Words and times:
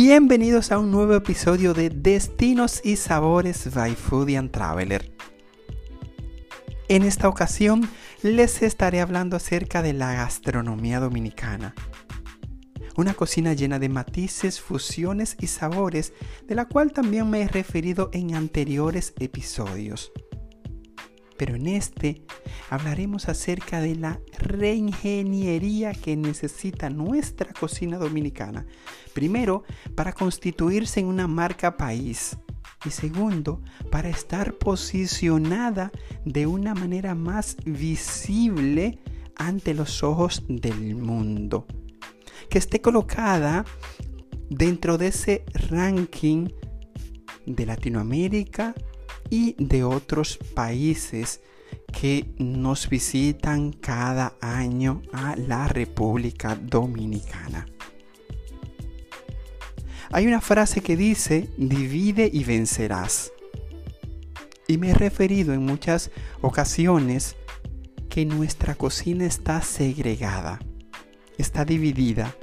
Bienvenidos 0.00 0.70
a 0.70 0.78
un 0.78 0.92
nuevo 0.92 1.16
episodio 1.16 1.74
de 1.74 1.90
Destinos 1.90 2.80
y 2.84 2.94
Sabores 2.94 3.74
by 3.74 3.96
Foodie 3.96 4.36
and 4.36 4.52
Traveler. 4.52 5.12
En 6.88 7.02
esta 7.02 7.28
ocasión 7.28 7.90
les 8.22 8.62
estaré 8.62 9.00
hablando 9.00 9.36
acerca 9.36 9.82
de 9.82 9.94
la 9.94 10.12
gastronomía 10.12 11.00
dominicana. 11.00 11.74
Una 12.96 13.12
cocina 13.12 13.54
llena 13.54 13.80
de 13.80 13.88
matices, 13.88 14.60
fusiones 14.60 15.36
y 15.40 15.48
sabores, 15.48 16.12
de 16.46 16.54
la 16.54 16.66
cual 16.66 16.92
también 16.92 17.28
me 17.28 17.42
he 17.42 17.48
referido 17.48 18.08
en 18.12 18.36
anteriores 18.36 19.14
episodios 19.18 20.12
pero 21.38 21.54
en 21.54 21.68
este 21.68 22.22
hablaremos 22.68 23.28
acerca 23.28 23.80
de 23.80 23.94
la 23.94 24.20
reingeniería 24.38 25.92
que 25.92 26.16
necesita 26.16 26.90
nuestra 26.90 27.52
cocina 27.54 27.96
dominicana. 27.96 28.66
Primero, 29.14 29.62
para 29.94 30.12
constituirse 30.12 31.00
en 31.00 31.06
una 31.06 31.26
marca 31.26 31.76
país. 31.76 32.36
Y 32.84 32.90
segundo, 32.90 33.62
para 33.90 34.08
estar 34.08 34.54
posicionada 34.54 35.90
de 36.24 36.46
una 36.46 36.74
manera 36.74 37.14
más 37.14 37.56
visible 37.64 39.00
ante 39.36 39.74
los 39.74 40.02
ojos 40.02 40.44
del 40.48 40.94
mundo. 40.94 41.66
Que 42.50 42.58
esté 42.58 42.80
colocada 42.80 43.64
dentro 44.48 44.98
de 44.98 45.08
ese 45.08 45.44
ranking 45.68 46.48
de 47.46 47.66
Latinoamérica, 47.66 48.74
y 49.30 49.54
de 49.58 49.84
otros 49.84 50.38
países 50.54 51.40
que 51.92 52.32
nos 52.38 52.88
visitan 52.88 53.72
cada 53.72 54.34
año 54.40 55.02
a 55.12 55.36
la 55.36 55.68
República 55.68 56.56
Dominicana. 56.56 57.66
Hay 60.10 60.26
una 60.26 60.40
frase 60.40 60.80
que 60.80 60.96
dice, 60.96 61.50
divide 61.58 62.30
y 62.32 62.44
vencerás. 62.44 63.32
Y 64.66 64.78
me 64.78 64.90
he 64.90 64.94
referido 64.94 65.52
en 65.52 65.64
muchas 65.64 66.10
ocasiones 66.40 67.36
que 68.08 68.24
nuestra 68.24 68.74
cocina 68.74 69.26
está 69.26 69.60
segregada, 69.60 70.60
está 71.36 71.64
dividida, 71.64 72.34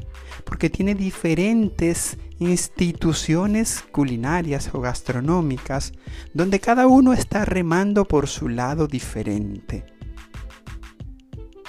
porque 0.44 0.70
tiene 0.70 0.96
diferentes 0.96 2.18
instituciones 2.40 3.84
culinarias 3.92 4.70
o 4.74 4.82
gastronómicas 4.82 5.94
donde 6.34 6.60
cada 6.60 6.88
uno 6.88 7.14
está 7.14 7.46
remando 7.46 8.06
por 8.06 8.28
su 8.28 8.50
lado 8.50 8.88
diferente. 8.88 9.86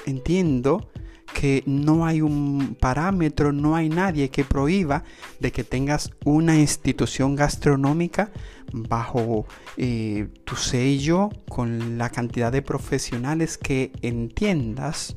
Entiendo 0.07 0.91
que 1.35 1.63
no 1.67 2.07
hay 2.07 2.23
un 2.23 2.77
parámetro, 2.81 3.53
no 3.53 3.77
hay 3.77 3.91
nadie 3.91 4.31
que 4.31 4.45
prohíba 4.45 5.05
de 5.39 5.53
que 5.53 5.65
tengas 5.65 6.11
una 6.25 6.57
institución 6.57 7.37
gastronómica 7.37 8.33
bajo 8.73 9.47
eh, 9.77 10.29
tu 10.45 10.57
sello 10.57 11.29
con 11.49 11.99
la 11.99 12.09
cantidad 12.09 12.51
de 12.51 12.63
profesionales 12.63 13.59
que 13.59 13.93
entiendas. 14.01 15.17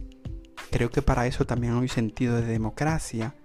Creo 0.71 0.89
que 0.89 1.01
para 1.01 1.27
eso 1.27 1.45
también 1.45 1.77
hay 1.77 1.87
sentido 1.87 2.35
de 2.35 2.45
democracia. 2.45 3.35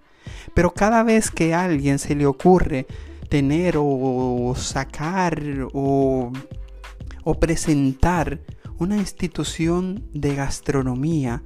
Pero 0.53 0.73
cada 0.73 1.03
vez 1.03 1.31
que 1.31 1.53
a 1.53 1.63
alguien 1.63 1.99
se 1.99 2.15
le 2.15 2.25
ocurre 2.25 2.87
tener 3.29 3.75
o 3.77 4.53
sacar 4.57 5.41
o, 5.73 6.31
o 7.23 7.39
presentar 7.39 8.39
una 8.77 8.97
institución 8.97 10.03
de 10.13 10.35
gastronomía, 10.35 11.43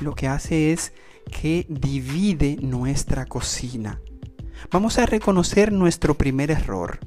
lo 0.00 0.14
que 0.14 0.28
hace 0.28 0.72
es 0.72 0.92
que 1.30 1.66
divide 1.68 2.56
nuestra 2.60 3.26
cocina. 3.26 4.00
Vamos 4.70 4.98
a 4.98 5.06
reconocer 5.06 5.72
nuestro 5.72 6.16
primer 6.16 6.50
error. 6.50 7.00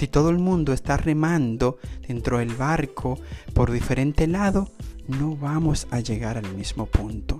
Si 0.00 0.08
todo 0.08 0.30
el 0.30 0.38
mundo 0.38 0.72
está 0.72 0.96
remando 0.96 1.76
dentro 2.08 2.38
del 2.38 2.54
barco 2.54 3.20
por 3.52 3.70
diferente 3.70 4.26
lado, 4.26 4.70
no 5.08 5.36
vamos 5.36 5.86
a 5.90 6.00
llegar 6.00 6.38
al 6.38 6.54
mismo 6.54 6.86
punto. 6.86 7.38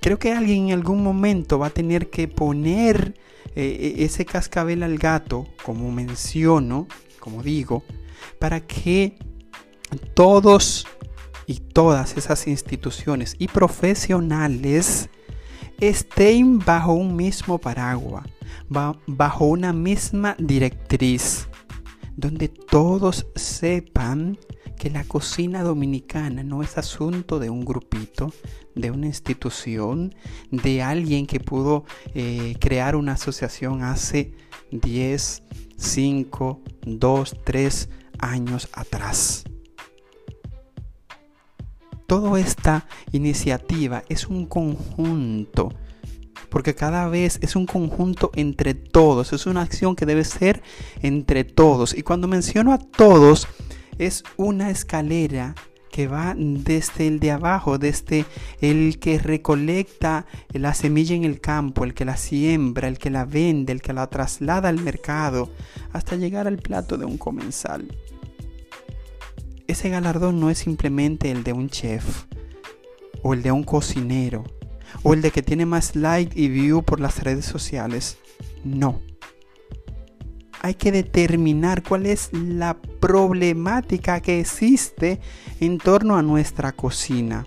Creo 0.00 0.18
que 0.18 0.32
alguien 0.32 0.68
en 0.68 0.72
algún 0.72 1.02
momento 1.02 1.58
va 1.58 1.66
a 1.66 1.70
tener 1.70 2.08
que 2.08 2.28
poner 2.28 3.14
eh, 3.54 3.94
e-, 3.98 4.04
ese 4.04 4.24
cascabel 4.24 4.82
al 4.82 4.96
gato, 4.96 5.46
como 5.62 5.92
menciono, 5.92 6.88
como 7.20 7.42
digo, 7.42 7.82
para 8.38 8.66
que 8.66 9.18
todos 10.14 10.86
y 11.46 11.56
todas 11.56 12.16
esas 12.16 12.46
instituciones 12.46 13.36
y 13.38 13.48
profesionales 13.48 15.10
estén 15.78 16.58
bajo 16.58 16.94
un 16.94 17.16
mismo 17.16 17.58
paraguas, 17.58 18.24
bajo 18.68 19.46
una 19.46 19.72
misma 19.72 20.36
directriz, 20.38 21.48
donde 22.16 22.48
todos 22.48 23.26
sepan 23.34 24.38
que 24.78 24.90
la 24.90 25.04
cocina 25.04 25.62
dominicana 25.62 26.42
no 26.42 26.62
es 26.62 26.78
asunto 26.78 27.38
de 27.38 27.50
un 27.50 27.64
grupito, 27.64 28.32
de 28.74 28.90
una 28.90 29.06
institución, 29.06 30.14
de 30.50 30.82
alguien 30.82 31.26
que 31.26 31.40
pudo 31.40 31.84
eh, 32.14 32.54
crear 32.60 32.94
una 32.94 33.12
asociación 33.12 33.82
hace 33.82 34.32
10, 34.70 35.42
5, 35.76 36.62
2, 36.86 37.36
3 37.44 37.88
años 38.18 38.68
atrás. 38.72 39.44
Toda 42.06 42.40
esta 42.40 42.86
iniciativa 43.12 44.02
es 44.08 44.28
un 44.28 44.46
conjunto 44.46 45.70
porque 46.50 46.74
cada 46.74 47.08
vez 47.08 47.38
es 47.42 47.56
un 47.56 47.66
conjunto 47.66 48.30
entre 48.34 48.74
todos, 48.74 49.32
es 49.32 49.46
una 49.46 49.62
acción 49.62 49.96
que 49.96 50.06
debe 50.06 50.24
ser 50.24 50.62
entre 51.02 51.44
todos. 51.44 51.96
Y 51.96 52.02
cuando 52.02 52.28
menciono 52.28 52.72
a 52.72 52.78
todos, 52.78 53.48
es 53.98 54.24
una 54.36 54.70
escalera 54.70 55.54
que 55.90 56.06
va 56.06 56.34
desde 56.36 57.06
el 57.06 57.18
de 57.18 57.32
abajo, 57.32 57.78
desde 57.78 58.24
el 58.60 58.98
que 58.98 59.18
recolecta 59.18 60.26
la 60.52 60.74
semilla 60.74 61.16
en 61.16 61.24
el 61.24 61.40
campo, 61.40 61.84
el 61.84 61.94
que 61.94 62.04
la 62.04 62.16
siembra, 62.16 62.88
el 62.88 62.98
que 62.98 63.10
la 63.10 63.24
vende, 63.24 63.72
el 63.72 63.82
que 63.82 63.92
la 63.92 64.06
traslada 64.08 64.68
al 64.68 64.80
mercado, 64.80 65.50
hasta 65.92 66.16
llegar 66.16 66.46
al 66.46 66.58
plato 66.58 66.96
de 66.96 67.04
un 67.04 67.18
comensal. 67.18 67.88
Ese 69.66 69.90
galardón 69.90 70.40
no 70.40 70.50
es 70.50 70.58
simplemente 70.58 71.30
el 71.30 71.44
de 71.44 71.52
un 71.52 71.68
chef 71.68 72.24
o 73.22 73.34
el 73.34 73.42
de 73.42 73.52
un 73.52 73.64
cocinero 73.64 74.44
o 75.02 75.14
el 75.14 75.22
de 75.22 75.30
que 75.30 75.42
tiene 75.42 75.66
más 75.66 75.96
like 75.96 76.38
y 76.40 76.48
view 76.48 76.82
por 76.82 77.00
las 77.00 77.22
redes 77.22 77.44
sociales. 77.44 78.18
No 78.64 79.00
hay 80.60 80.74
que 80.74 80.92
determinar 80.92 81.82
cuál 81.82 82.06
es 82.06 82.30
la 82.32 82.76
problemática 82.80 84.20
que 84.20 84.40
existe 84.40 85.20
en 85.60 85.78
torno 85.78 86.16
a 86.16 86.22
nuestra 86.22 86.72
cocina. 86.72 87.46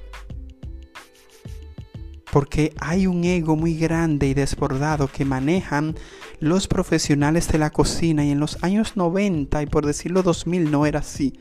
Porque 2.31 2.73
hay 2.79 3.07
un 3.07 3.25
ego 3.25 3.57
muy 3.57 3.75
grande 3.75 4.27
y 4.27 4.33
desbordado 4.33 5.09
que 5.09 5.25
manejan 5.25 5.95
los 6.39 6.67
profesionales 6.67 7.49
de 7.49 7.57
la 7.57 7.71
cocina 7.71 8.23
y 8.23 8.31
en 8.31 8.39
los 8.39 8.63
años 8.63 8.95
90 8.95 9.61
y 9.61 9.65
por 9.65 9.85
decirlo 9.85 10.23
2000 10.23 10.71
no 10.71 10.85
era 10.85 10.99
así. 10.99 11.33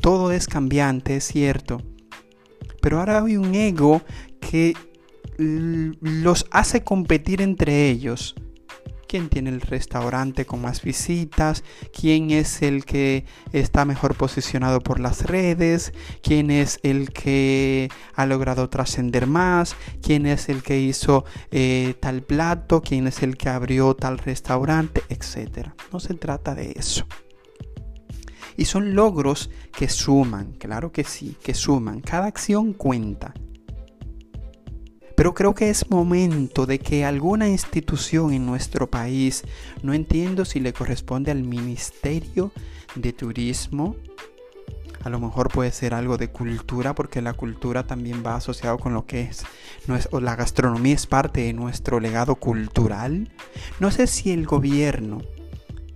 Todo 0.00 0.32
es 0.32 0.46
cambiante, 0.46 1.16
es 1.16 1.24
cierto. 1.24 1.82
Pero 2.80 2.98
ahora 2.98 3.22
hay 3.22 3.36
un 3.36 3.54
ego 3.54 4.00
que 4.40 4.74
los 5.42 6.46
hace 6.50 6.84
competir 6.84 7.42
entre 7.42 7.88
ellos 7.88 8.34
quién 9.12 9.28
tiene 9.28 9.50
el 9.50 9.60
restaurante 9.60 10.46
con 10.46 10.62
más 10.62 10.80
visitas, 10.80 11.64
quién 11.92 12.30
es 12.30 12.62
el 12.62 12.86
que 12.86 13.26
está 13.52 13.84
mejor 13.84 14.14
posicionado 14.14 14.80
por 14.80 15.00
las 15.00 15.26
redes, 15.26 15.92
quién 16.22 16.50
es 16.50 16.80
el 16.82 17.10
que 17.10 17.90
ha 18.14 18.24
logrado 18.24 18.70
trascender 18.70 19.26
más, 19.26 19.76
quién 20.00 20.24
es 20.24 20.48
el 20.48 20.62
que 20.62 20.80
hizo 20.80 21.26
eh, 21.50 21.94
tal 22.00 22.22
plato, 22.22 22.80
quién 22.80 23.06
es 23.06 23.22
el 23.22 23.36
que 23.36 23.50
abrió 23.50 23.94
tal 23.94 24.16
restaurante, 24.16 25.02
etc. 25.10 25.68
No 25.92 26.00
se 26.00 26.14
trata 26.14 26.54
de 26.54 26.72
eso. 26.74 27.06
Y 28.56 28.64
son 28.64 28.94
logros 28.94 29.50
que 29.76 29.90
suman, 29.90 30.52
claro 30.52 30.90
que 30.90 31.04
sí, 31.04 31.36
que 31.42 31.52
suman. 31.52 32.00
Cada 32.00 32.28
acción 32.28 32.72
cuenta. 32.72 33.34
Pero 35.16 35.34
creo 35.34 35.54
que 35.54 35.70
es 35.70 35.90
momento 35.90 36.66
de 36.66 36.78
que 36.78 37.04
alguna 37.04 37.48
institución 37.48 38.32
en 38.32 38.46
nuestro 38.46 38.90
país, 38.90 39.44
no 39.82 39.94
entiendo 39.94 40.44
si 40.44 40.60
le 40.60 40.72
corresponde 40.72 41.30
al 41.30 41.42
Ministerio 41.42 42.52
de 42.94 43.12
Turismo, 43.12 43.96
a 45.04 45.08
lo 45.08 45.18
mejor 45.18 45.48
puede 45.48 45.72
ser 45.72 45.94
algo 45.94 46.16
de 46.16 46.28
cultura, 46.28 46.94
porque 46.94 47.22
la 47.22 47.32
cultura 47.32 47.86
también 47.86 48.22
va 48.24 48.36
asociado 48.36 48.78
con 48.78 48.94
lo 48.94 49.06
que 49.06 49.22
es, 49.22 49.44
o 50.10 50.20
la 50.20 50.36
gastronomía 50.36 50.94
es 50.94 51.06
parte 51.06 51.42
de 51.42 51.52
nuestro 51.52 51.98
legado 51.98 52.36
cultural. 52.36 53.30
No 53.80 53.90
sé 53.90 54.06
si 54.06 54.30
el 54.30 54.46
gobierno, 54.46 55.20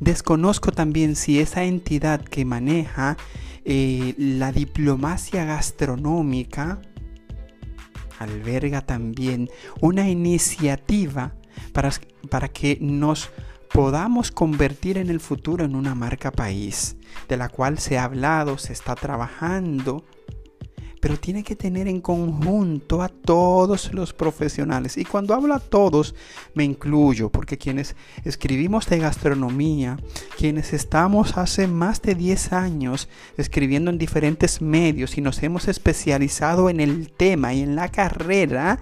desconozco 0.00 0.72
también 0.72 1.14
si 1.14 1.38
esa 1.38 1.64
entidad 1.64 2.20
que 2.20 2.44
maneja 2.44 3.16
eh, 3.64 4.14
la 4.18 4.52
diplomacia 4.52 5.44
gastronómica, 5.44 6.80
alberga 8.18 8.80
también 8.82 9.50
una 9.80 10.08
iniciativa 10.08 11.34
para, 11.72 11.90
para 12.30 12.48
que 12.48 12.78
nos 12.80 13.30
podamos 13.72 14.30
convertir 14.30 14.98
en 14.98 15.10
el 15.10 15.20
futuro 15.20 15.64
en 15.64 15.74
una 15.74 15.94
marca 15.94 16.30
país, 16.30 16.96
de 17.28 17.36
la 17.36 17.48
cual 17.48 17.78
se 17.78 17.98
ha 17.98 18.04
hablado, 18.04 18.58
se 18.58 18.72
está 18.72 18.94
trabajando, 18.94 20.04
pero 21.06 21.20
tiene 21.20 21.44
que 21.44 21.54
tener 21.54 21.86
en 21.86 22.00
conjunto 22.00 23.00
a 23.00 23.08
todos 23.08 23.94
los 23.94 24.12
profesionales. 24.12 24.98
Y 24.98 25.04
cuando 25.04 25.34
hablo 25.34 25.54
a 25.54 25.60
todos, 25.60 26.16
me 26.52 26.64
incluyo, 26.64 27.30
porque 27.30 27.56
quienes 27.56 27.94
escribimos 28.24 28.88
de 28.88 28.98
gastronomía, 28.98 30.00
quienes 30.36 30.72
estamos 30.72 31.38
hace 31.38 31.68
más 31.68 32.02
de 32.02 32.16
10 32.16 32.52
años 32.52 33.08
escribiendo 33.36 33.92
en 33.92 33.98
diferentes 33.98 34.60
medios 34.60 35.16
y 35.16 35.20
nos 35.20 35.40
hemos 35.44 35.68
especializado 35.68 36.70
en 36.70 36.80
el 36.80 37.12
tema 37.12 37.54
y 37.54 37.60
en 37.60 37.76
la 37.76 37.88
carrera, 37.88 38.80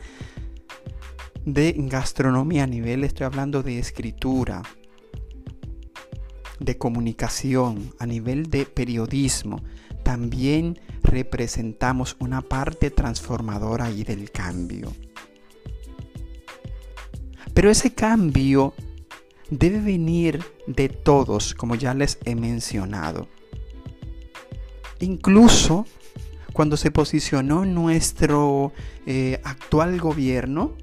de 1.45 1.75
gastronomía 1.77 2.65
a 2.65 2.67
nivel, 2.67 3.05
estoy 3.05 3.27
hablando 3.27 3.63
de 3.63 3.79
escritura, 3.79 4.63
de 6.59 6.79
comunicación, 6.79 7.93
a 7.99 8.07
nivel 8.07 8.49
de 8.49 8.65
periodismo, 8.65 9.61
también 10.05 10.79
representamos 11.03 12.17
una 12.21 12.43
parte 12.43 12.91
transformadora 12.91 13.91
y 13.91 14.05
del 14.05 14.31
cambio. 14.31 14.93
Pero 17.53 17.71
ese 17.71 17.95
cambio 17.95 18.75
debe 19.51 19.81
venir 19.81 20.45
de 20.67 20.89
todos, 20.89 21.55
como 21.55 21.75
ya 21.75 21.95
les 21.95 22.19
he 22.25 22.35
mencionado. 22.35 23.29
Incluso 25.01 25.87
cuando 26.53 26.77
se 26.77 26.91
posicionó 26.91 27.65
nuestro 27.65 28.73
eh, 29.07 29.41
actual 29.45 30.01
gobierno, 30.01 30.77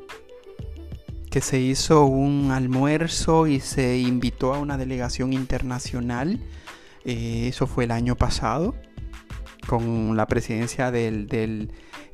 que 1.31 1.39
se 1.39 1.59
hizo 1.61 2.05
un 2.05 2.51
almuerzo 2.51 3.47
y 3.47 3.61
se 3.61 3.97
invitó 3.97 4.53
a 4.53 4.59
una 4.59 4.77
delegación 4.77 5.31
internacional. 5.31 6.41
Eh, 7.05 7.47
eso 7.47 7.67
fue 7.67 7.85
el 7.85 7.91
año 7.91 8.17
pasado, 8.17 8.75
con 9.67 10.15
la 10.17 10.27
presidencia 10.27 10.91
del, 10.91 11.27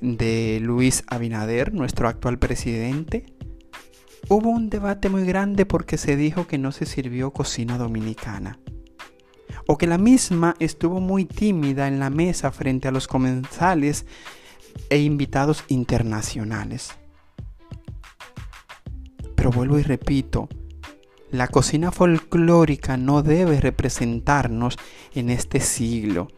de 0.01 0.59
Luis 0.61 1.03
Abinader, 1.07 1.73
nuestro 1.73 2.07
actual 2.07 2.39
presidente. 2.39 3.25
Hubo 4.29 4.49
un 4.49 4.69
debate 4.69 5.09
muy 5.09 5.25
grande 5.25 5.65
porque 5.65 5.97
se 5.97 6.15
dijo 6.15 6.47
que 6.47 6.57
no 6.57 6.71
se 6.71 6.85
sirvió 6.85 7.31
cocina 7.31 7.77
dominicana. 7.77 8.59
O 9.67 9.77
que 9.77 9.88
la 9.88 9.97
misma 9.97 10.55
estuvo 10.59 10.99
muy 10.99 11.25
tímida 11.25 11.88
en 11.88 11.99
la 11.99 12.09
mesa 12.09 12.51
frente 12.51 12.88
a 12.88 12.91
los 12.91 13.07
comensales 13.07 14.05
e 14.89 15.00
invitados 15.00 15.63
internacionales. 15.67 16.91
Pero 19.35 19.51
vuelvo 19.51 19.79
y 19.79 19.83
repito, 19.83 20.50
la 21.31 21.47
cocina 21.47 21.91
folclórica 21.91 22.97
no 22.97 23.21
debe 23.21 23.59
representarnos 23.59 24.77
en 25.13 25.29
este 25.29 25.59
siglo. 25.59 26.29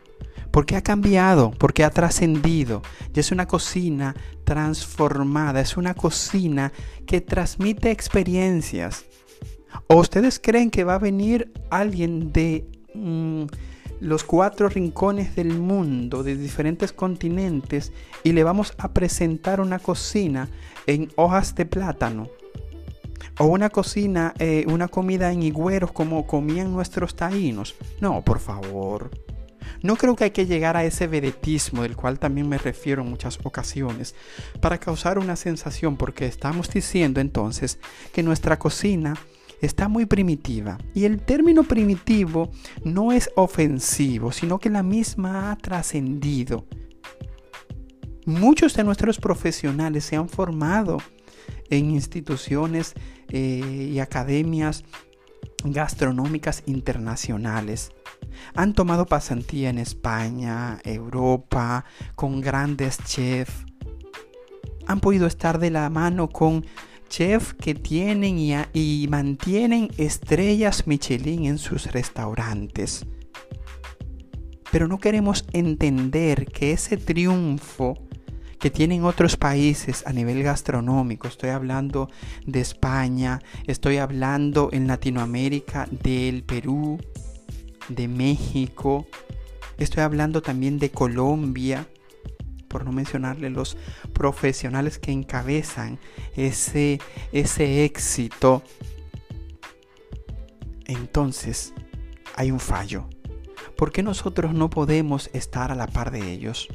Porque 0.59 0.75
ha 0.75 0.81
cambiado, 0.81 1.51
porque 1.51 1.85
ha 1.85 1.89
trascendido. 1.89 2.81
Y 3.15 3.21
es 3.21 3.31
una 3.31 3.47
cocina 3.47 4.13
transformada, 4.43 5.61
es 5.61 5.77
una 5.77 5.93
cocina 5.93 6.73
que 7.05 7.21
transmite 7.21 7.91
experiencias. 7.91 9.05
¿O 9.87 9.95
ustedes 9.95 10.37
creen 10.37 10.69
que 10.69 10.83
va 10.83 10.95
a 10.95 10.99
venir 10.99 11.53
alguien 11.69 12.33
de 12.33 12.67
mm, 12.93 13.43
los 14.01 14.25
cuatro 14.25 14.67
rincones 14.67 15.33
del 15.33 15.57
mundo, 15.57 16.23
de 16.23 16.35
diferentes 16.35 16.91
continentes, 16.91 17.93
y 18.25 18.33
le 18.33 18.43
vamos 18.43 18.73
a 18.79 18.91
presentar 18.91 19.61
una 19.61 19.79
cocina 19.79 20.49
en 20.87 21.09
hojas 21.15 21.55
de 21.55 21.67
plátano? 21.67 22.27
o 23.37 23.45
una 23.45 23.69
cocina, 23.69 24.33
eh, 24.37 24.65
una 24.67 24.89
comida 24.89 25.31
en 25.31 25.41
higüeros 25.41 25.93
como 25.93 26.27
comían 26.27 26.73
nuestros 26.73 27.15
taínos. 27.15 27.73
No, 28.01 28.21
por 28.21 28.39
favor. 28.39 29.09
No 29.81 29.95
creo 29.95 30.15
que 30.15 30.25
hay 30.25 30.31
que 30.31 30.45
llegar 30.45 30.77
a 30.77 30.83
ese 30.83 31.07
vedetismo 31.07 31.83
del 31.83 31.95
cual 31.95 32.19
también 32.19 32.47
me 32.47 32.57
refiero 32.57 33.01
en 33.01 33.09
muchas 33.09 33.39
ocasiones 33.43 34.15
para 34.61 34.79
causar 34.79 35.19
una 35.19 35.35
sensación 35.35 35.97
porque 35.97 36.25
estamos 36.25 36.69
diciendo 36.69 37.21
entonces 37.21 37.79
que 38.13 38.23
nuestra 38.23 38.59
cocina 38.59 39.15
está 39.61 39.87
muy 39.87 40.05
primitiva 40.05 40.77
y 40.93 41.05
el 41.05 41.21
término 41.21 41.63
primitivo 41.63 42.51
no 42.83 43.11
es 43.11 43.29
ofensivo 43.35 44.31
sino 44.31 44.59
que 44.59 44.69
la 44.69 44.83
misma 44.83 45.51
ha 45.51 45.55
trascendido. 45.57 46.65
Muchos 48.25 48.75
de 48.75 48.83
nuestros 48.83 49.17
profesionales 49.17 50.05
se 50.05 50.15
han 50.15 50.29
formado 50.29 50.97
en 51.69 51.91
instituciones 51.91 52.93
eh, 53.29 53.89
y 53.91 53.99
academias 53.99 54.83
gastronómicas 55.63 56.63
internacionales. 56.65 57.91
Han 58.55 58.73
tomado 58.73 59.05
pasantía 59.05 59.69
en 59.69 59.77
España, 59.77 60.79
Europa, 60.83 61.85
con 62.15 62.41
grandes 62.41 62.97
chefs. 63.05 63.65
Han 64.87 64.99
podido 64.99 65.27
estar 65.27 65.59
de 65.59 65.69
la 65.69 65.89
mano 65.89 66.29
con 66.29 66.65
chefs 67.09 67.53
que 67.53 67.75
tienen 67.75 68.37
y 68.73 69.07
mantienen 69.09 69.89
estrellas 69.97 70.87
Michelin 70.87 71.45
en 71.45 71.57
sus 71.57 71.91
restaurantes. 71.91 73.05
Pero 74.71 74.87
no 74.87 74.99
queremos 74.99 75.45
entender 75.51 76.45
que 76.45 76.71
ese 76.71 76.97
triunfo 76.97 77.95
que 78.59 78.69
tienen 78.69 79.05
otros 79.05 79.37
países 79.37 80.05
a 80.05 80.13
nivel 80.13 80.43
gastronómico. 80.43 81.27
Estoy 81.27 81.49
hablando 81.51 82.09
de 82.45 82.59
España, 82.59 83.39
estoy 83.67 83.97
hablando 83.97 84.69
en 84.71 84.85
Latinoamérica 84.85 85.87
del 86.03 86.43
Perú, 86.43 86.99
de 87.89 88.07
México, 88.07 89.05
estoy 89.77 90.03
hablando 90.03 90.41
también 90.41 90.79
de 90.79 90.91
Colombia, 90.91 91.87
por 92.69 92.85
no 92.85 92.91
mencionarle 92.91 93.49
los 93.49 93.75
profesionales 94.13 94.99
que 94.99 95.11
encabezan 95.11 95.99
ese, 96.35 97.01
ese 97.33 97.83
éxito. 97.83 98.63
Entonces, 100.85 101.73
hay 102.35 102.51
un 102.51 102.59
fallo. 102.59 103.09
¿Por 103.75 103.91
qué 103.91 104.03
nosotros 104.03 104.53
no 104.53 104.69
podemos 104.69 105.29
estar 105.33 105.71
a 105.71 105.75
la 105.75 105.87
par 105.87 106.11
de 106.11 106.31
ellos? 106.31 106.67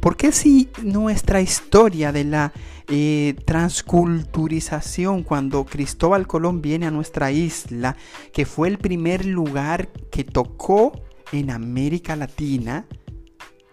¿Por 0.00 0.16
qué 0.16 0.32
si 0.32 0.70
nuestra 0.82 1.40
historia 1.40 2.12
de 2.12 2.24
la 2.24 2.52
eh, 2.88 3.34
transculturización, 3.44 5.22
cuando 5.22 5.64
Cristóbal 5.64 6.26
Colón 6.26 6.62
viene 6.62 6.86
a 6.86 6.90
nuestra 6.90 7.30
isla, 7.30 7.96
que 8.32 8.46
fue 8.46 8.68
el 8.68 8.78
primer 8.78 9.24
lugar 9.26 9.88
que 10.10 10.24
tocó 10.24 10.92
en 11.32 11.50
América 11.50 12.16
Latina, 12.16 12.86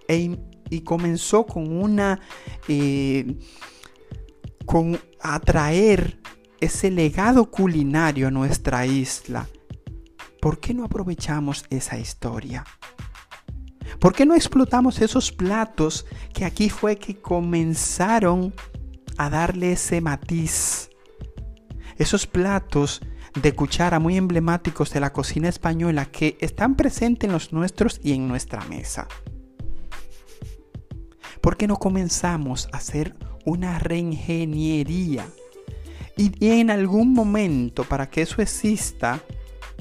e, 0.07 0.37
y 0.69 0.81
comenzó 0.81 1.45
con 1.45 1.71
una... 1.71 2.19
Eh, 2.67 3.37
con 4.65 4.99
atraer 5.19 6.19
ese 6.59 6.91
legado 6.91 7.49
culinario 7.49 8.27
a 8.27 8.31
nuestra 8.31 8.85
isla. 8.85 9.47
¿Por 10.39 10.59
qué 10.59 10.73
no 10.73 10.85
aprovechamos 10.85 11.65
esa 11.71 11.97
historia? 11.97 12.63
¿Por 13.99 14.13
qué 14.13 14.25
no 14.25 14.33
explotamos 14.33 15.01
esos 15.01 15.31
platos 15.31 16.05
que 16.33 16.45
aquí 16.45 16.69
fue 16.69 16.97
que 16.97 17.17
comenzaron 17.17 18.53
a 19.17 19.29
darle 19.29 19.73
ese 19.73 19.99
matiz? 19.99 20.89
Esos 21.97 22.25
platos 22.25 23.01
de 23.41 23.53
cuchara 23.53 23.99
muy 23.99 24.15
emblemáticos 24.15 24.91
de 24.91 25.01
la 25.01 25.11
cocina 25.11 25.49
española 25.49 26.05
que 26.05 26.37
están 26.39 26.75
presentes 26.75 27.27
en 27.27 27.33
los 27.33 27.51
nuestros 27.51 27.99
y 28.01 28.13
en 28.13 28.29
nuestra 28.29 28.63
mesa. 28.65 29.07
¿Por 31.41 31.57
qué 31.57 31.67
no 31.67 31.75
comenzamos 31.75 32.69
a 32.71 32.77
hacer 32.77 33.17
una 33.45 33.79
reingeniería? 33.79 35.25
Y 36.15 36.31
en 36.47 36.69
algún 36.69 37.13
momento, 37.13 37.83
para 37.83 38.09
que 38.09 38.21
eso 38.21 38.41
exista, 38.41 39.21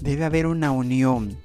debe 0.01 0.25
haber 0.25 0.47
una 0.47 0.73
unión. 0.73 1.39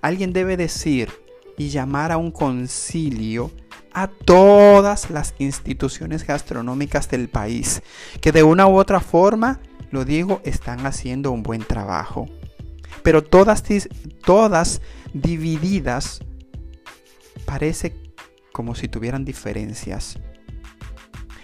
Alguien 0.00 0.32
debe 0.32 0.56
decir, 0.56 1.21
y 1.62 1.68
llamar 1.68 2.10
a 2.10 2.16
un 2.16 2.32
concilio 2.32 3.52
a 3.92 4.08
todas 4.08 5.10
las 5.10 5.34
instituciones 5.38 6.26
gastronómicas 6.26 7.08
del 7.08 7.28
país, 7.28 7.82
que 8.20 8.32
de 8.32 8.42
una 8.42 8.66
u 8.66 8.78
otra 8.78 9.00
forma, 9.00 9.60
lo 9.90 10.04
digo, 10.04 10.40
están 10.44 10.86
haciendo 10.86 11.30
un 11.30 11.42
buen 11.42 11.62
trabajo. 11.62 12.28
Pero 13.02 13.22
todas, 13.22 13.62
todas 14.24 14.80
divididas, 15.12 16.20
parece 17.44 17.94
como 18.52 18.74
si 18.74 18.88
tuvieran 18.88 19.24
diferencias. 19.24 20.18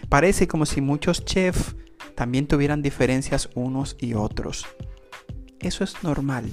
Parece 0.08 0.48
como 0.48 0.66
si 0.66 0.80
muchos 0.80 1.24
chefs 1.24 1.76
también 2.14 2.46
tuvieran 2.46 2.82
diferencias 2.82 3.50
unos 3.54 3.96
y 4.00 4.14
otros. 4.14 4.66
Eso 5.60 5.84
es 5.84 6.02
normal. 6.02 6.50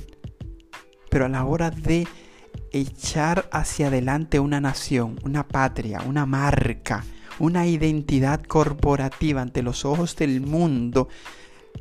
Pero 1.09 1.25
a 1.25 1.29
la 1.29 1.45
hora 1.45 1.71
de 1.71 2.07
echar 2.75 3.47
hacia 3.51 3.87
adelante 3.87 4.39
una 4.39 4.59
nación, 4.59 5.19
una 5.23 5.47
patria, 5.47 6.01
una 6.05 6.25
marca, 6.25 7.05
una 7.39 7.67
identidad 7.67 8.43
corporativa 8.43 9.41
ante 9.41 9.63
los 9.63 9.85
ojos 9.85 10.15
del 10.17 10.41
mundo, 10.41 11.07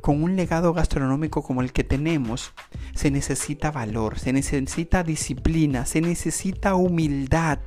con 0.01 0.23
un 0.23 0.35
legado 0.35 0.73
gastronómico 0.73 1.43
como 1.43 1.61
el 1.61 1.73
que 1.73 1.83
tenemos, 1.83 2.53
se 2.95 3.11
necesita 3.11 3.71
valor, 3.71 4.19
se 4.19 4.31
necesita 4.31 5.03
disciplina, 5.03 5.85
se 5.85 5.99
necesita 5.99 6.75
humildad. 6.75 7.59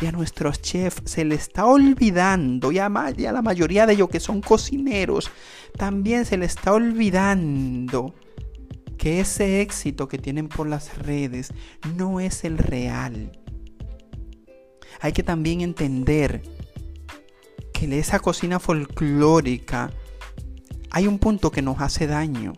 Y 0.00 0.06
a 0.06 0.12
nuestros 0.12 0.60
chefs 0.60 1.10
se 1.10 1.24
les 1.24 1.42
está 1.42 1.64
olvidando, 1.64 2.72
y 2.72 2.78
a, 2.78 2.88
la 2.88 3.42
mayoría 3.42 3.86
de 3.86 3.94
ellos 3.94 4.10
que 4.10 4.20
son 4.20 4.42
cocineros, 4.42 5.30
también 5.76 6.24
se 6.24 6.36
les 6.36 6.50
está 6.50 6.72
olvidando 6.72 8.14
que 8.98 9.20
ese 9.20 9.62
éxito 9.62 10.08
que 10.08 10.18
tienen 10.18 10.48
por 10.48 10.68
las 10.68 10.98
redes 10.98 11.52
no 11.96 12.20
es 12.20 12.44
el 12.44 12.58
real. 12.58 13.32
Hay 15.00 15.12
que 15.12 15.22
también 15.22 15.60
entender 15.60 16.42
que 17.72 17.98
esa 17.98 18.18
cocina 18.18 18.58
folclórica 18.58 19.90
hay 20.90 21.06
un 21.06 21.18
punto 21.18 21.50
que 21.50 21.62
nos 21.62 21.80
hace 21.80 22.06
daño. 22.06 22.54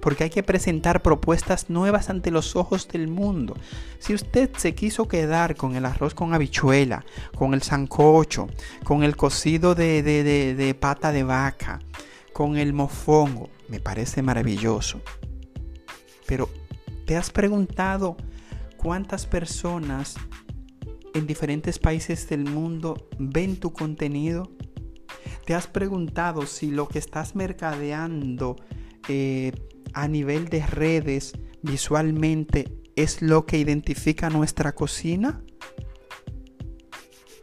Porque 0.00 0.24
hay 0.24 0.30
que 0.30 0.42
presentar 0.42 1.00
propuestas 1.00 1.70
nuevas 1.70 2.10
ante 2.10 2.30
los 2.30 2.56
ojos 2.56 2.88
del 2.88 3.08
mundo. 3.08 3.56
Si 3.98 4.12
usted 4.12 4.50
se 4.54 4.74
quiso 4.74 5.08
quedar 5.08 5.56
con 5.56 5.76
el 5.76 5.86
arroz 5.86 6.14
con 6.14 6.34
habichuela, 6.34 7.06
con 7.34 7.54
el 7.54 7.62
sancocho, 7.62 8.48
con 8.84 9.02
el 9.02 9.16
cocido 9.16 9.74
de, 9.74 10.02
de 10.02 10.74
pata 10.74 11.10
de 11.10 11.22
vaca, 11.22 11.80
con 12.34 12.58
el 12.58 12.74
mofongo, 12.74 13.48
me 13.68 13.80
parece 13.80 14.20
maravilloso. 14.20 15.00
Pero, 16.26 16.48
¿te 17.06 17.16
has 17.16 17.30
preguntado 17.30 18.16
cuántas 18.76 19.26
personas 19.26 20.16
en 21.14 21.26
diferentes 21.26 21.78
países 21.78 22.28
del 22.28 22.44
mundo 22.44 23.08
ven 23.18 23.56
tu 23.56 23.72
contenido? 23.72 24.50
¿Te 25.44 25.54
has 25.54 25.66
preguntado 25.66 26.46
si 26.46 26.70
lo 26.70 26.88
que 26.88 26.98
estás 26.98 27.34
mercadeando 27.34 28.56
eh, 29.08 29.52
a 29.92 30.08
nivel 30.08 30.48
de 30.48 30.66
redes 30.66 31.32
visualmente 31.62 32.72
es 32.96 33.22
lo 33.22 33.44
que 33.44 33.58
identifica 33.58 34.30
nuestra 34.30 34.74
cocina? 34.74 35.42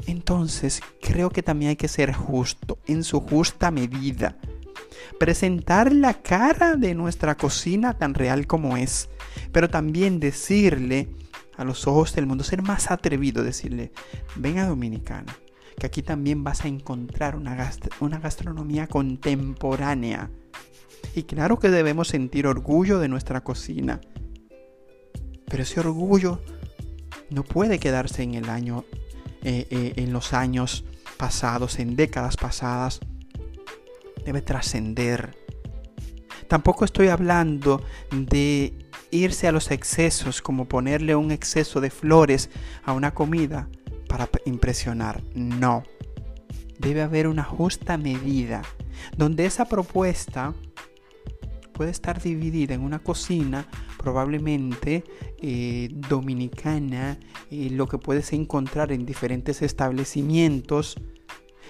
Entonces, 0.07 0.81
creo 1.01 1.29
que 1.29 1.43
también 1.43 1.69
hay 1.69 1.75
que 1.75 1.87
ser 1.87 2.13
justo, 2.13 2.79
en 2.87 3.03
su 3.03 3.19
justa 3.21 3.71
medida. 3.71 4.37
Presentar 5.19 5.93
la 5.93 6.21
cara 6.21 6.75
de 6.75 6.95
nuestra 6.95 7.35
cocina 7.35 7.97
tan 7.97 8.13
real 8.13 8.47
como 8.47 8.77
es, 8.77 9.09
pero 9.51 9.69
también 9.69 10.19
decirle 10.19 11.09
a 11.57 11.63
los 11.63 11.87
ojos 11.87 12.15
del 12.15 12.25
mundo, 12.25 12.43
ser 12.43 12.61
más 12.61 12.89
atrevido, 12.91 13.43
decirle, 13.43 13.91
ven 14.35 14.57
a 14.57 14.67
Dominicana, 14.67 15.35
que 15.77 15.85
aquí 15.85 16.01
también 16.01 16.43
vas 16.43 16.65
a 16.65 16.67
encontrar 16.67 17.35
una, 17.35 17.55
gastronomía 18.19 18.87
contemporánea. 18.87 20.29
Y 21.15 21.23
claro 21.23 21.59
que 21.59 21.69
debemos 21.69 22.07
sentir 22.07 22.47
orgullo 22.47 22.99
de 22.99 23.09
nuestra 23.09 23.43
cocina, 23.43 24.01
pero 25.45 25.63
ese 25.63 25.79
orgullo 25.79 26.41
no 27.29 27.43
puede 27.43 27.79
quedarse 27.79 28.23
en 28.23 28.35
el 28.35 28.49
año, 28.49 28.85
eh, 29.43 29.67
eh, 29.69 29.93
en 29.97 30.13
los 30.13 30.33
años 30.33 30.85
pasados, 31.17 31.79
en 31.79 31.95
décadas 31.95 32.37
pasadas. 32.37 33.01
Debe 34.25 34.41
trascender. 34.41 35.35
Tampoco 36.47 36.85
estoy 36.85 37.07
hablando 37.07 37.81
de 38.11 38.73
irse 39.09 39.47
a 39.47 39.51
los 39.51 39.71
excesos, 39.71 40.41
como 40.41 40.67
ponerle 40.67 41.15
un 41.15 41.31
exceso 41.31 41.81
de 41.81 41.89
flores 41.89 42.49
a 42.83 42.93
una 42.93 43.13
comida, 43.13 43.69
para 44.07 44.29
impresionar. 44.45 45.23
No. 45.33 45.83
Debe 46.77 47.01
haber 47.01 47.27
una 47.27 47.43
justa 47.43 47.97
medida 47.97 48.61
donde 49.15 49.45
esa 49.45 49.65
propuesta 49.65 50.53
puede 51.73 51.91
estar 51.91 52.21
dividida 52.21 52.73
en 52.73 52.81
una 52.81 52.99
cocina 52.99 53.65
probablemente 53.97 55.03
eh, 55.41 55.89
dominicana, 55.91 57.17
eh, 57.49 57.69
lo 57.71 57.87
que 57.87 57.97
puedes 57.97 58.33
encontrar 58.33 58.91
en 58.91 59.05
diferentes 59.05 59.61
establecimientos, 59.61 60.97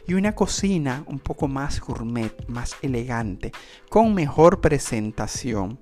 y 0.07 0.13
una 0.13 0.33
cocina 0.33 1.03
un 1.07 1.19
poco 1.19 1.47
más 1.47 1.79
gourmet, 1.79 2.33
más 2.47 2.75
elegante, 2.81 3.51
con 3.89 4.13
mejor 4.13 4.61
presentación. 4.61 5.79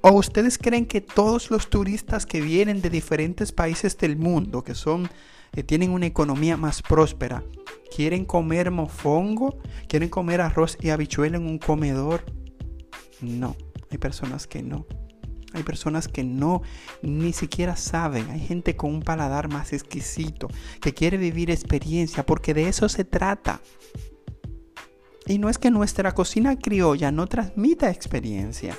¿O 0.00 0.12
ustedes 0.12 0.58
creen 0.58 0.86
que 0.86 1.00
todos 1.00 1.50
los 1.50 1.68
turistas 1.70 2.26
que 2.26 2.40
vienen 2.40 2.82
de 2.82 2.90
diferentes 2.90 3.52
países 3.52 3.96
del 3.98 4.16
mundo, 4.16 4.62
que 4.62 4.74
son 4.74 5.08
que 5.52 5.62
tienen 5.62 5.90
una 5.90 6.06
economía 6.06 6.56
más 6.56 6.80
próspera, 6.80 7.44
quieren 7.94 8.24
comer 8.24 8.70
mofongo, 8.70 9.58
quieren 9.86 10.08
comer 10.08 10.40
arroz 10.40 10.78
y 10.80 10.88
habichuela 10.88 11.36
en 11.36 11.44
un 11.44 11.58
comedor. 11.58 12.24
No, 13.20 13.54
hay 13.90 13.98
personas 13.98 14.46
que 14.46 14.62
no. 14.62 14.86
Hay 15.54 15.62
personas 15.62 16.08
que 16.08 16.24
no, 16.24 16.62
ni 17.02 17.32
siquiera 17.32 17.76
saben. 17.76 18.30
Hay 18.30 18.40
gente 18.40 18.76
con 18.76 18.94
un 18.94 19.02
paladar 19.02 19.48
más 19.48 19.72
exquisito, 19.72 20.48
que 20.80 20.94
quiere 20.94 21.16
vivir 21.16 21.50
experiencia, 21.50 22.24
porque 22.24 22.54
de 22.54 22.68
eso 22.68 22.88
se 22.88 23.04
trata. 23.04 23.60
Y 25.26 25.38
no 25.38 25.48
es 25.48 25.58
que 25.58 25.70
nuestra 25.70 26.12
cocina 26.12 26.58
criolla 26.58 27.12
no 27.12 27.26
transmita 27.26 27.90
experiencia. 27.90 28.76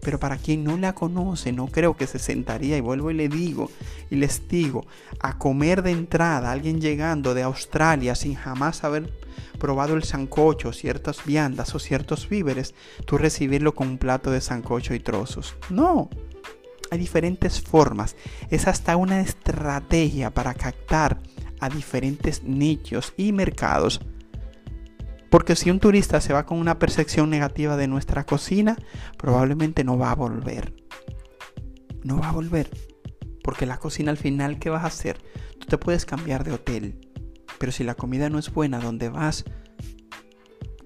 Pero 0.00 0.20
para 0.20 0.36
quien 0.36 0.62
no 0.62 0.76
la 0.76 0.94
conoce, 0.94 1.52
no 1.52 1.66
creo 1.66 1.96
que 1.96 2.06
se 2.06 2.20
sentaría, 2.20 2.76
y 2.76 2.80
vuelvo 2.80 3.10
y 3.10 3.14
le 3.14 3.28
digo, 3.28 3.70
y 4.08 4.14
les 4.14 4.46
digo, 4.48 4.86
a 5.18 5.36
comer 5.36 5.82
de 5.82 5.90
entrada, 5.90 6.52
alguien 6.52 6.80
llegando 6.80 7.34
de 7.34 7.42
Australia 7.42 8.14
sin 8.14 8.36
jamás 8.36 8.84
haber 8.84 9.12
probado 9.58 9.94
el 9.94 10.04
sancocho, 10.04 10.72
ciertas 10.72 11.24
viandas 11.24 11.74
o 11.74 11.78
ciertos 11.78 12.28
víveres, 12.28 12.74
tú 13.04 13.18
recibirlo 13.18 13.74
con 13.74 13.88
un 13.88 13.98
plato 13.98 14.30
de 14.30 14.40
sancocho 14.40 14.94
y 14.94 15.00
trozos. 15.00 15.56
No, 15.70 16.10
hay 16.90 16.98
diferentes 16.98 17.60
formas. 17.60 18.16
Es 18.50 18.66
hasta 18.66 18.96
una 18.96 19.20
estrategia 19.20 20.30
para 20.30 20.54
captar 20.54 21.20
a 21.60 21.68
diferentes 21.68 22.42
nichos 22.42 23.14
y 23.16 23.32
mercados 23.32 24.00
porque 25.30 25.56
si 25.56 25.70
un 25.70 25.80
turista 25.80 26.20
se 26.20 26.32
va 26.32 26.46
con 26.46 26.58
una 26.58 26.78
percepción 26.78 27.30
negativa 27.30 27.76
de 27.76 27.88
nuestra 27.88 28.24
cocina, 28.24 28.76
probablemente 29.18 29.84
no 29.84 29.98
va 29.98 30.12
a 30.12 30.14
volver. 30.14 30.72
No 32.04 32.18
va 32.18 32.30
a 32.30 32.32
volver. 32.32 32.70
Porque 33.42 33.66
la 33.66 33.78
cocina 33.78 34.10
al 34.10 34.16
final, 34.16 34.58
¿qué 34.58 34.70
vas 34.70 34.84
a 34.84 34.88
hacer? 34.88 35.18
Tú 35.58 35.66
te 35.66 35.78
puedes 35.78 36.06
cambiar 36.06 36.44
de 36.44 36.52
hotel. 36.52 37.05
Pero 37.58 37.72
si 37.72 37.84
la 37.84 37.94
comida 37.94 38.28
no 38.28 38.38
es 38.38 38.52
buena 38.52 38.80
donde 38.80 39.08
vas, 39.08 39.44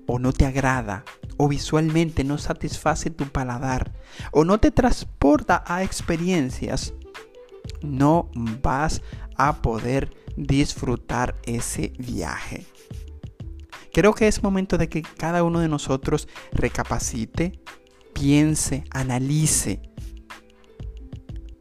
o 0.06 0.18
no 0.18 0.32
te 0.32 0.46
agrada, 0.46 1.04
o 1.36 1.48
visualmente 1.48 2.24
no 2.24 2.38
satisface 2.38 3.10
tu 3.10 3.26
paladar, 3.26 3.92
o 4.32 4.44
no 4.44 4.58
te 4.58 4.70
transporta 4.70 5.62
a 5.66 5.82
experiencias, 5.82 6.94
no 7.82 8.30
vas 8.62 9.02
a 9.36 9.62
poder 9.62 10.14
disfrutar 10.36 11.36
ese 11.44 11.92
viaje. 11.98 12.66
Creo 13.92 14.14
que 14.14 14.28
es 14.28 14.42
momento 14.42 14.78
de 14.78 14.88
que 14.88 15.02
cada 15.02 15.42
uno 15.42 15.60
de 15.60 15.68
nosotros 15.68 16.28
recapacite, 16.52 17.60
piense, 18.12 18.84
analice 18.90 19.82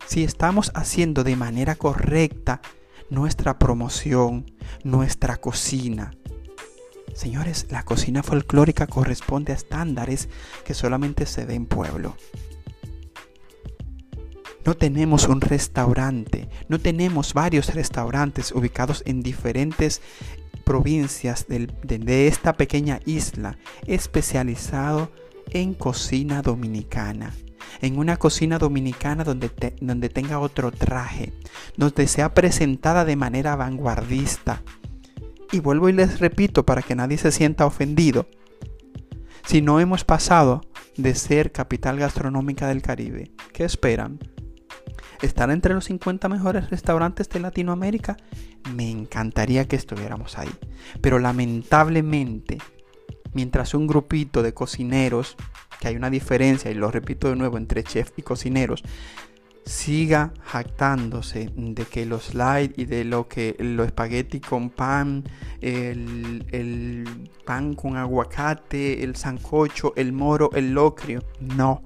si 0.09 0.23
estamos 0.23 0.71
haciendo 0.73 1.23
de 1.23 1.35
manera 1.35 1.75
correcta 1.75 2.61
nuestra 3.09 3.57
promoción, 3.57 4.45
nuestra 4.83 5.37
cocina. 5.37 6.11
Señores, 7.13 7.67
la 7.69 7.83
cocina 7.83 8.23
folclórica 8.23 8.87
corresponde 8.87 9.51
a 9.51 9.55
estándares 9.55 10.29
que 10.63 10.73
solamente 10.73 11.25
se 11.25 11.45
ven 11.45 11.57
en 11.57 11.65
pueblo. 11.65 12.15
No 14.65 14.75
tenemos 14.75 15.27
un 15.27 15.41
restaurante, 15.41 16.49
no 16.67 16.79
tenemos 16.79 17.33
varios 17.33 17.73
restaurantes 17.73 18.51
ubicados 18.51 19.03
en 19.05 19.21
diferentes 19.21 20.01
provincias 20.63 21.47
de, 21.47 22.27
esta 22.27 22.53
pequeña 22.53 22.99
isla 23.05 23.57
especializado 23.87 25.11
en 25.49 25.73
cocina 25.73 26.43
dominicana 26.43 27.33
en 27.81 27.97
una 27.97 28.17
cocina 28.17 28.57
dominicana 28.57 29.23
donde, 29.23 29.51
donde, 29.81 30.09
tenga 30.09 30.39
otro 30.39 30.71
traje, 30.71 31.33
donde 31.77 32.07
sea 32.07 32.33
presentada 32.33 33.05
de 33.05 33.15
manera 33.15 33.55
vanguardista. 33.55 34.61
Y 35.51 35.59
vuelvo 35.59 35.89
y 35.89 35.93
les 35.93 36.19
repito 36.19 36.65
para 36.65 36.81
que 36.81 36.95
nadie 36.95 37.17
se 37.17 37.31
sienta 37.31 37.65
ofendido. 37.65 38.27
Si 39.45 39.61
no 39.61 39.79
hemos 39.79 40.03
pasado 40.03 40.61
de 40.95 41.15
ser 41.15 41.51
capital 41.51 41.97
gastronómica 41.97 42.67
del 42.67 42.81
Caribe, 42.81 43.31
¿qué 43.51 43.63
esperan? 43.63 44.19
¿Estar 45.21 45.51
entre 45.51 45.73
los 45.73 45.85
50 45.85 46.29
mejores 46.29 46.69
restaurantes 46.69 47.27
de 47.29 47.39
Latinoamérica? 47.39 48.15
Me 48.73 48.89
encantaría 48.89 49.67
que 49.67 49.75
estuviéramos 49.75 50.37
ahí. 50.37 50.49
Pero 51.01 51.19
lamentablemente, 51.19 52.59
mientras 53.33 53.73
un 53.73 53.87
grupito 53.87 54.43
de 54.43 54.53
cocineros, 54.53 55.35
que 55.79 55.87
hay 55.87 55.95
una 55.95 56.09
diferencia, 56.09 56.69
y 56.69 56.75
lo 56.75 56.91
repito 56.91 57.29
de 57.29 57.35
nuevo, 57.35 57.57
entre 57.57 57.83
chef 57.83 58.11
y 58.17 58.21
cocineros, 58.21 58.83
siga 59.65 60.33
jactándose 60.41 61.51
de 61.55 61.85
que 61.85 62.05
los 62.05 62.25
slides 62.25 62.71
y 62.75 62.85
de 62.85 63.05
lo 63.05 63.27
que 63.27 63.55
los 63.59 63.85
espagueti 63.85 64.39
con 64.39 64.71
pan, 64.71 65.23
el, 65.61 66.45
el 66.51 67.29
pan 67.45 67.75
con 67.75 67.95
aguacate, 67.95 69.03
el 69.03 69.15
sancocho, 69.15 69.93
el 69.95 70.11
moro, 70.11 70.49
el 70.53 70.73
locrio. 70.73 71.23
No. 71.39 71.83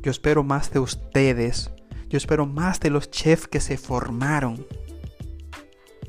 Yo 0.00 0.10
espero 0.10 0.42
más 0.42 0.72
de 0.72 0.80
ustedes. 0.80 1.70
Yo 2.08 2.16
espero 2.16 2.46
más 2.46 2.80
de 2.80 2.90
los 2.90 3.10
chefs 3.10 3.46
que 3.46 3.60
se 3.60 3.76
formaron 3.76 4.66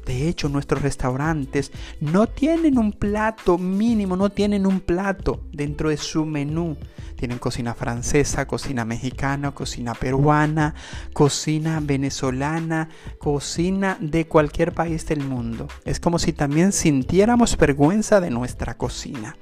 de 0.06 0.28
hecho, 0.28 0.50
nuestros 0.50 0.82
restaurantes 0.82 1.72
no 2.02 2.28
tienen 2.28 2.78
un 2.78 2.92
plato 2.92 3.58
mínimo, 3.58 4.18
no 4.18 4.30
tienen 4.30 4.66
un 4.66 4.82
plato 4.82 5.42
dentro 5.52 5.90
de 5.90 5.98
su 5.98 6.26
menú. 6.26 6.78
Tienen 7.16 7.40
cocina 7.40 7.74
francesa, 7.74 8.46
cocina 8.48 8.84
mexicana, 8.84 9.52
cocina 9.52 9.94
peruana, 9.94 10.76
cocina 11.14 11.80
venezolana, 11.82 12.90
cocina 13.18 13.98
de 14.02 14.28
cualquier 14.28 14.74
país 14.74 15.06
del 15.06 15.24
mundo. 15.24 15.68
Es 15.86 16.02
como 16.02 16.20
si 16.20 16.34
también 16.34 16.74
sintiéramos 16.74 17.58
vergüenza 17.58 18.20
de 18.20 18.30
nuestra 18.30 18.78
cocina. 18.78 19.38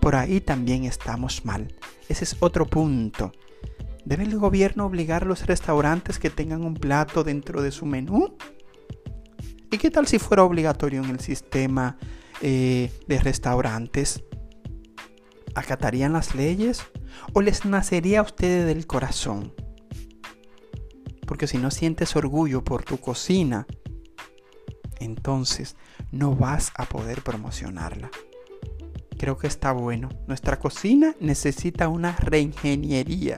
Por 0.00 0.16
ahí 0.16 0.40
también 0.40 0.84
estamos 0.84 1.44
mal. 1.44 1.74
Ese 2.08 2.24
es 2.24 2.36
otro 2.40 2.66
punto. 2.66 3.32
¿Debe 4.06 4.22
el 4.22 4.38
gobierno 4.38 4.86
obligar 4.86 5.24
a 5.24 5.26
los 5.26 5.46
restaurantes 5.46 6.18
que 6.18 6.30
tengan 6.30 6.64
un 6.64 6.74
plato 6.74 7.24
dentro 7.24 7.60
de 7.60 7.72
su 7.72 7.84
menú? 7.84 8.38
¿Y 9.70 9.78
qué 9.78 9.90
tal 9.90 10.06
si 10.06 10.18
fuera 10.18 10.44
obligatorio 10.44 11.02
en 11.02 11.10
el 11.10 11.20
sistema 11.20 11.98
eh, 12.40 12.90
de 13.06 13.18
restaurantes? 13.18 14.24
¿Acatarían 15.54 16.14
las 16.14 16.34
leyes? 16.34 16.82
¿O 17.34 17.42
les 17.42 17.64
nacería 17.64 18.20
a 18.20 18.22
ustedes 18.22 18.66
del 18.66 18.86
corazón? 18.86 19.52
Porque 21.26 21.46
si 21.46 21.58
no 21.58 21.70
sientes 21.70 22.16
orgullo 22.16 22.64
por 22.64 22.82
tu 22.82 22.98
cocina, 22.98 23.66
entonces 24.98 25.76
no 26.12 26.34
vas 26.34 26.72
a 26.74 26.86
poder 26.86 27.22
promocionarla. 27.22 28.10
Creo 29.18 29.36
que 29.36 29.48
está 29.48 29.72
bueno. 29.72 30.08
Nuestra 30.26 30.58
cocina 30.58 31.14
necesita 31.20 31.88
una 31.88 32.16
reingeniería. 32.16 33.36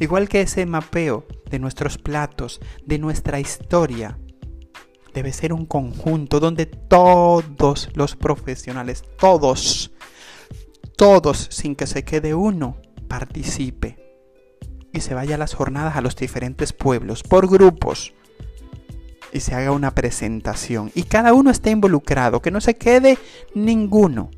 Igual 0.00 0.28
que 0.28 0.40
ese 0.40 0.66
mapeo 0.66 1.26
de 1.50 1.58
nuestros 1.60 1.98
platos, 1.98 2.60
de 2.84 2.98
nuestra 2.98 3.38
historia, 3.38 4.18
debe 5.14 5.32
ser 5.32 5.52
un 5.52 5.66
conjunto 5.66 6.40
donde 6.40 6.66
todos 6.66 7.88
los 7.94 8.16
profesionales, 8.16 9.04
todos, 9.18 9.90
todos, 10.96 11.48
sin 11.50 11.74
que 11.76 11.86
se 11.86 12.04
quede 12.04 12.34
uno, 12.34 12.76
participe 13.08 13.98
y 14.92 15.00
se 15.00 15.14
vaya 15.14 15.36
a 15.36 15.38
las 15.38 15.54
jornadas 15.54 15.96
a 15.96 16.00
los 16.00 16.16
diferentes 16.16 16.72
pueblos 16.72 17.22
por 17.22 17.48
grupos 17.48 18.14
y 19.32 19.40
se 19.40 19.54
haga 19.54 19.72
una 19.72 19.94
presentación 19.94 20.90
y 20.94 21.04
cada 21.04 21.32
uno 21.34 21.50
esté 21.50 21.70
involucrado, 21.70 22.40
que 22.40 22.50
no 22.50 22.60
se 22.60 22.74
quede 22.74 23.18
ninguno, 23.54 24.30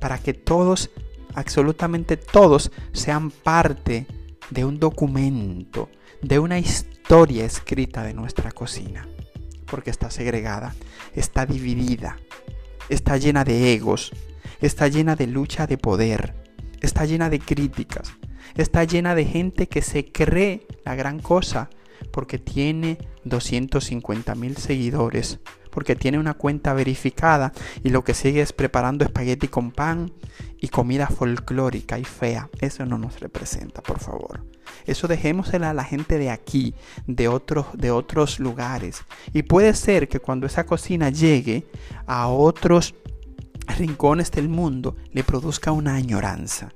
para 0.00 0.18
que 0.18 0.34
todos, 0.34 0.90
absolutamente 1.34 2.16
todos, 2.16 2.70
sean 2.92 3.30
parte 3.30 4.06
de 4.50 4.64
un 4.64 4.78
documento, 4.78 5.88
de 6.22 6.38
una 6.38 6.58
historia 6.58 7.44
escrita 7.44 8.02
de 8.04 8.14
nuestra 8.14 8.52
cocina 8.52 9.08
porque 9.70 9.90
está 9.90 10.10
segregada, 10.10 10.74
está 11.14 11.46
dividida, 11.46 12.18
está 12.88 13.16
llena 13.16 13.44
de 13.44 13.72
egos, 13.72 14.12
está 14.60 14.88
llena 14.88 15.16
de 15.16 15.26
lucha 15.26 15.66
de 15.66 15.78
poder, 15.78 16.34
está 16.80 17.04
llena 17.04 17.30
de 17.30 17.38
críticas, 17.38 18.12
está 18.56 18.84
llena 18.84 19.14
de 19.14 19.24
gente 19.24 19.68
que 19.68 19.82
se 19.82 20.10
cree 20.10 20.66
la 20.84 20.94
gran 20.94 21.20
cosa 21.20 21.70
porque 22.10 22.38
tiene 22.38 22.98
250 23.24 24.34
mil 24.34 24.56
seguidores, 24.56 25.40
porque 25.78 25.94
tiene 25.94 26.18
una 26.18 26.34
cuenta 26.34 26.74
verificada 26.74 27.52
y 27.84 27.90
lo 27.90 28.02
que 28.02 28.12
sigue 28.12 28.40
es 28.40 28.52
preparando 28.52 29.04
espagueti 29.04 29.46
con 29.46 29.70
pan 29.70 30.12
y 30.60 30.70
comida 30.70 31.06
folclórica 31.06 32.00
y 32.00 32.04
fea. 32.04 32.50
Eso 32.60 32.84
no 32.84 32.98
nos 32.98 33.20
representa, 33.20 33.80
por 33.80 34.00
favor. 34.00 34.44
Eso 34.86 35.06
dejémosela 35.06 35.70
a 35.70 35.74
la 35.74 35.84
gente 35.84 36.18
de 36.18 36.30
aquí, 36.30 36.74
de 37.06 37.28
otros, 37.28 37.66
de 37.74 37.92
otros 37.92 38.40
lugares. 38.40 39.04
Y 39.32 39.44
puede 39.44 39.72
ser 39.72 40.08
que 40.08 40.18
cuando 40.18 40.48
esa 40.48 40.66
cocina 40.66 41.10
llegue 41.10 41.64
a 42.08 42.26
otros 42.26 42.96
rincones 43.78 44.32
del 44.32 44.48
mundo, 44.48 44.96
le 45.12 45.22
produzca 45.22 45.70
una 45.70 45.94
añoranza. 45.94 46.70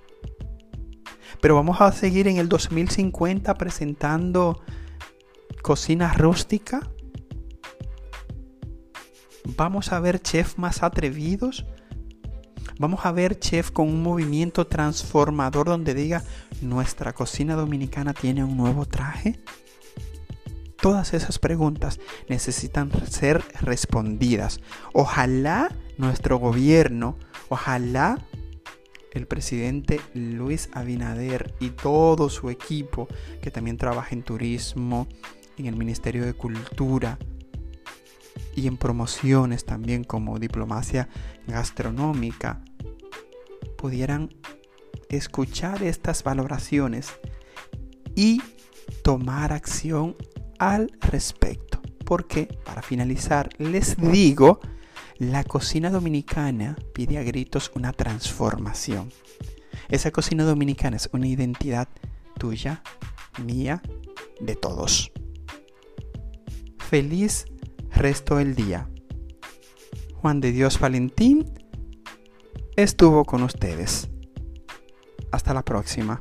Pero 1.41 1.57
vamos 1.57 1.81
a 1.81 1.91
seguir 1.91 2.29
en 2.29 2.37
el 2.37 2.49
2050 2.49 3.53
presentando 3.55 4.63
cocina 5.61 6.13
rústica. 6.13 6.89
Vamos 9.45 9.93
a 9.93 10.01
ver 10.01 10.21
chefs 10.21 10.59
más 10.59 10.83
atrevidos. 10.83 11.67
Vamos 12.79 13.05
a 13.05 13.13
ver 13.13 13.39
chef 13.39 13.71
con 13.71 13.89
un 13.89 14.03
movimiento 14.03 14.67
transformador 14.67 15.67
donde 15.67 15.95
diga, 15.95 16.25
¿nuestra 16.61 17.13
cocina 17.13 17.55
dominicana 17.55 18.15
tiene 18.15 18.45
un 18.45 18.57
nuevo 18.57 18.87
traje? 18.87 19.41
Todas 20.81 21.15
esas 21.15 21.39
preguntas 21.39 22.01
necesitan 22.29 22.91
ser 23.09 23.45
respondidas. 23.61 24.61
Ojalá 24.93 25.71
nuestro 25.97 26.39
gobierno, 26.39 27.19
ojalá 27.49 28.19
el 29.13 29.27
presidente 29.27 30.01
Luis 30.15 30.71
Abinader 30.73 31.55
y 31.61 31.71
todo 31.71 32.31
su 32.31 32.51
equipo 32.51 33.07
que 33.43 33.51
también 33.51 33.77
trabaja 33.77 34.15
en 34.15 34.23
turismo, 34.23 35.07
en 35.57 35.67
el 35.67 35.77
Ministerio 35.77 36.25
de 36.25 36.35
Cultura 36.35 37.19
y 38.55 38.67
en 38.67 38.77
promociones 38.77 39.65
también 39.65 40.05
como 40.05 40.39
diplomacia 40.39 41.09
gastronómica, 41.47 42.63
pudieran 43.77 44.35
escuchar 45.09 45.83
estas 45.83 46.23
valoraciones 46.23 47.13
y 48.15 48.43
tomar 49.03 49.53
acción 49.53 50.17
al 50.59 50.91
respecto. 51.01 51.81
Porque, 52.05 52.47
para 52.65 52.83
finalizar, 52.83 53.49
les 53.59 53.97
digo, 53.97 54.61
la 55.19 55.45
cocina 55.45 55.91
dominicana 55.91 56.77
pide 56.93 57.19
a 57.19 57.23
gritos 57.23 57.71
una 57.75 57.93
transformación. 57.93 59.09
Esa 59.89 60.11
cocina 60.11 60.45
dominicana 60.45 60.97
es 60.97 61.09
una 61.13 61.27
identidad 61.27 61.89
tuya, 62.39 62.83
mía, 63.45 63.83
de 64.41 64.57
todos. 64.57 65.13
Feliz 66.79 67.47
resto 68.03 68.37
del 68.39 68.57
día. 68.57 68.91
Juan 70.17 70.41
de 70.41 70.51
Dios 70.51 70.81
Valentín 70.81 71.53
estuvo 72.75 73.25
con 73.25 73.45
ustedes. 73.45 74.11
Hasta 75.31 75.55
la 75.55 75.63
próxima. 75.63 76.19